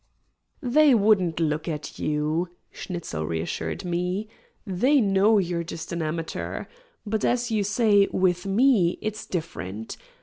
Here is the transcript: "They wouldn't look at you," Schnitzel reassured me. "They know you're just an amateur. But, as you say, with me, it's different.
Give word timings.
"They 0.63 0.95
wouldn't 0.95 1.39
look 1.39 1.67
at 1.67 1.99
you," 1.99 2.49
Schnitzel 2.71 3.23
reassured 3.27 3.85
me. 3.85 4.29
"They 4.65 4.99
know 4.99 5.37
you're 5.37 5.63
just 5.63 5.91
an 5.91 6.01
amateur. 6.01 6.65
But, 7.05 7.23
as 7.23 7.51
you 7.51 7.63
say, 7.63 8.07
with 8.11 8.47
me, 8.47 8.97
it's 9.03 9.27
different. 9.27 9.97